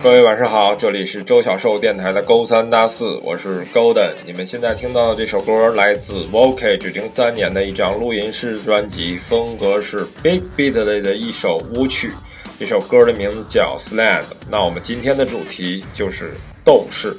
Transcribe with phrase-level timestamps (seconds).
[0.00, 4.12] 各位晚上好，这里是周小寿电台的勾三搭四，我是 Golden。
[4.24, 12.12] 你们现在听到的这首歌来自 Vocage 零三年的一张录音室专辑，风格是 Big Beat 类的一首舞曲。
[12.60, 14.22] 这首歌的名字叫 Slad。
[14.48, 16.32] 那我们今天的主题就是
[16.64, 17.16] 斗士。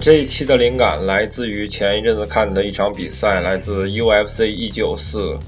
[0.00, 5.38] 这一期的灵感来自于前一阵子看的一场比赛，来自 UFC 一九四，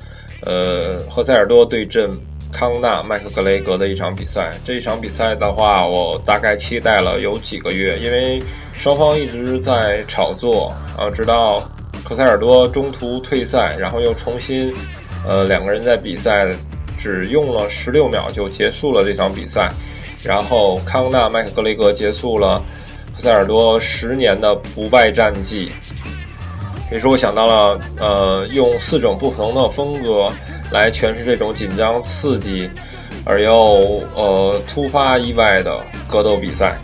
[0.42, 2.10] 呃，赫塞尔多对阵
[2.52, 4.52] 康纳麦克格雷格的一场比赛。
[4.62, 8.42] 这一场比赛的话，我大概期待了有几个月，因为
[8.74, 11.58] 双方一直在炒作，啊，直到
[12.04, 14.74] 赫塞尔多中途退赛，然后又重新，
[15.26, 16.46] 呃，两个人在比赛
[16.98, 19.72] 只用了十六秒就结束了这场比赛，
[20.22, 22.62] 然后康纳麦克格雷格结束了。
[23.16, 25.70] 塞尔多十年的不败战绩，
[26.90, 30.28] 于是我想到了，呃，用四种不同的风格
[30.70, 32.68] 来诠释这种紧张刺激
[33.24, 36.76] 而又呃突发意外的格斗比赛。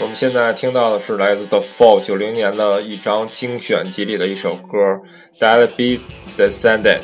[0.00, 4.78] 我们现在听到的是来自 The Fall 九零年的一张精选集里的一首歌
[5.38, 6.00] 《That Be
[6.38, 7.00] Descendant》。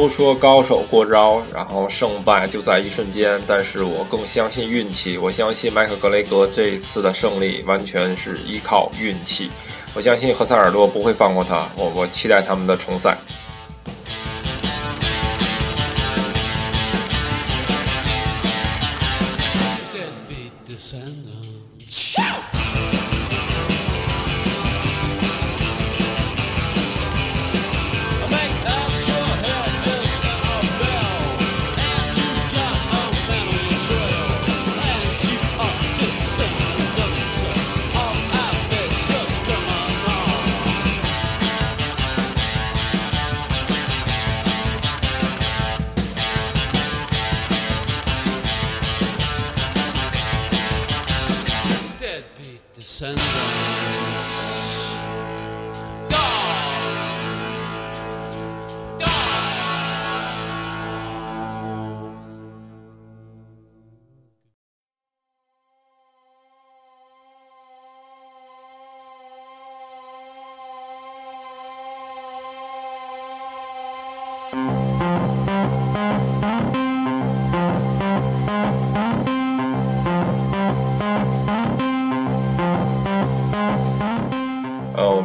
[0.00, 5.18] 都说高手过招，然后胜败就在一瞬间，但是我更相信运气。
[5.18, 9.50] 我相信麦克格雷格这一次的胜利完全是依靠运气。
[9.92, 13.14] 我相信何塞尔多不会放过他，我我期待他们的重赛。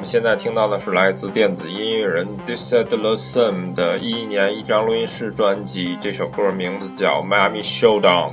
[0.05, 8.29] 现在听到的是来自电子音乐人 Disadlosum 的一一年一张录音室专辑，这首歌名字叫《Miami Showdown》。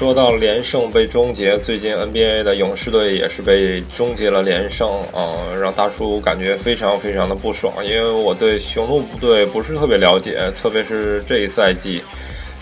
[0.00, 7.84] 说到连胜被终结，最近 NBA 的勇士队也是被终结了连胜啊，让大叔感觉非常非常的不爽。
[7.84, 12.00] 因为我对雄鹿队不是特别了解，特别是这一赛季，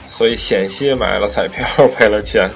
[0.08, 1.64] 所以险些买了彩票
[1.96, 2.50] 赔了钱。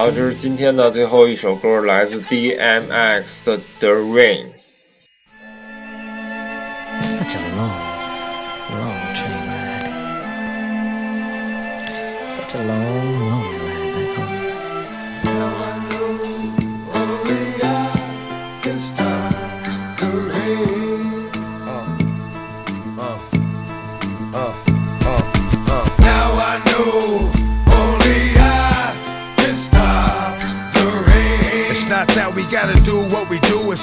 [0.00, 4.44] 好，这是今天的最后一首歌，来自 DMX 的《The Rain》。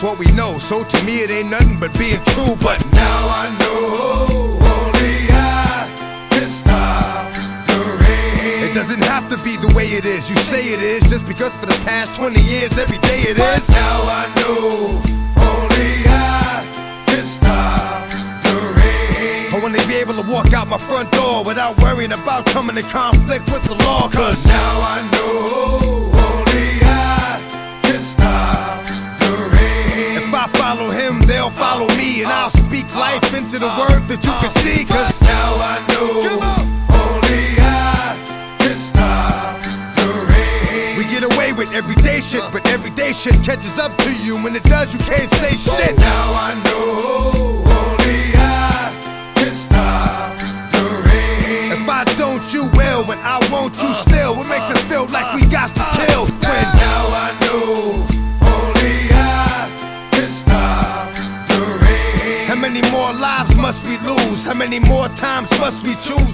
[0.02, 0.58] We what we know.
[0.58, 2.56] So to me, it ain't nothing but being true.
[2.62, 5.90] But now I know only I
[6.30, 7.32] can stop
[7.68, 8.70] the rain.
[8.70, 10.30] It doesn't have to be the way it is.
[10.30, 13.68] You say it is just because for the past 20 years, every day it is.
[13.68, 15.02] But now I know
[15.42, 16.66] only I
[17.08, 18.10] can stop
[18.44, 19.54] the rain.
[19.54, 22.84] I wanna be able to walk out my front door without worrying about coming in
[22.84, 24.10] conflict with the law.
[24.10, 26.07] Cause now I know
[31.58, 32.22] follow me.
[32.22, 34.86] And I'll speak life into the word that you can see.
[34.86, 36.14] Cause now I know
[36.94, 38.16] only I
[38.62, 39.60] can stop
[39.98, 40.98] the rain.
[40.98, 44.38] We get away with everyday shit, but everyday shit catches up to you.
[44.44, 45.98] When it does, you can't say shit.
[45.98, 47.47] Now I know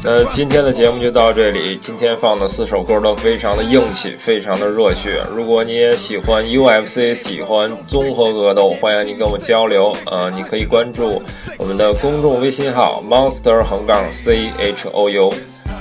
[0.05, 1.77] 呃，trust 今天的节目就到这里。
[1.79, 5.23] 今天放的四首歌都非常的硬气，非常的热血。
[5.35, 9.95] 如果你也喜欢 UFC，喜欢综合格斗，欢迎你跟我交流。
[10.07, 11.21] 呃，你可以关注
[11.59, 15.31] 我们的公众微信号 Monster 横杠 C H O U，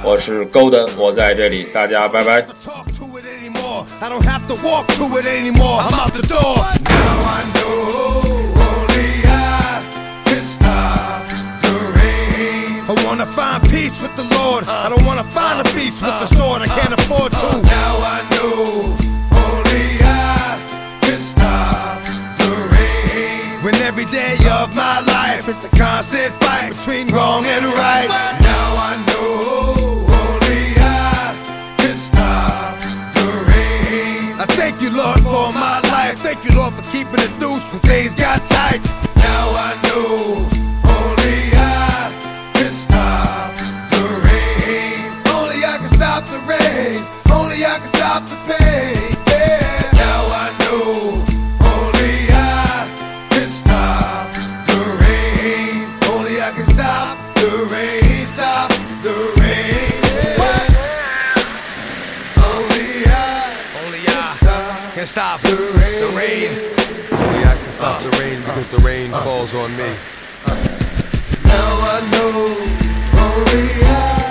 [0.05, 2.47] 我是 Golden，我在这里，大家拜拜。
[34.63, 36.19] Thank you, Lord, for my life.
[36.19, 38.82] Thank you, Lord, for keeping it loose when things got tight.
[65.03, 66.01] Can stop the rain.
[66.01, 66.49] The rain.
[67.11, 69.91] Only oh, I can stop the rain because the rain uh, uh, falls on me.
[70.47, 70.55] Uh,
[71.45, 72.31] now I know
[73.19, 74.22] only I